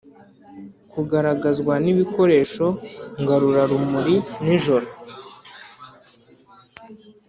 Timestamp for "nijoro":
4.43-4.87